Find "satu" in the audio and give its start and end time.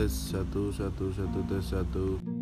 0.32-0.72, 0.72-1.12, 1.12-1.38, 1.60-2.39